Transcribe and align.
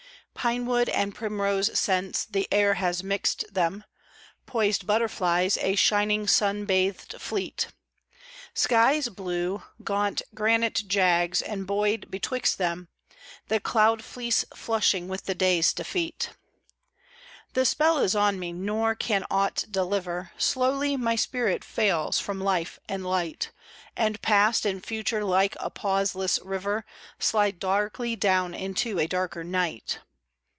Pinewood 0.33 0.89
and 0.89 1.13
primrose 1.13 1.77
scents, 1.79 2.25
the 2.25 2.47
air 2.51 2.73
has 2.75 3.03
mixt 3.03 3.45
them; 3.53 3.83
Poised 4.47 4.87
butterflies, 4.87 5.55
a 5.61 5.75
shining 5.75 6.25
sun 6.27 6.65
bathed 6.65 7.21
fleet, 7.21 7.67
Sky's 8.55 9.09
blue, 9.09 9.61
gaunt 9.83 10.23
granite 10.33 10.81
jags, 10.87 11.43
and 11.43 11.67
buoyed 11.67 12.09
betwixt 12.09 12.57
them, 12.57 12.87
The 13.49 13.59
cloud 13.59 14.03
fleece 14.03 14.43
flushing 14.55 15.07
with 15.07 15.25
the 15.25 15.35
day's 15.35 15.73
defeat. 15.73 16.31
The 17.53 17.63
spell 17.63 17.99
is 17.99 18.15
on 18.15 18.39
me, 18.39 18.51
nor 18.51 18.95
can 18.95 19.23
aught 19.29 19.65
deliver; 19.69 20.31
Slowly 20.39 20.97
my 20.97 21.15
spirit 21.15 21.63
fails 21.63 22.17
from 22.17 22.41
life 22.41 22.79
and 22.89 23.05
light, 23.05 23.51
And 23.95 24.19
Past 24.23 24.65
and 24.65 24.83
Future 24.83 25.23
like 25.23 25.55
a 25.59 25.69
pauseless 25.69 26.39
river, 26.43 26.83
Slide 27.19 27.59
darkly 27.59 28.15
down 28.15 28.55
into 28.55 28.97
a 28.97 29.05
darker 29.05 29.43
night. 29.43 29.99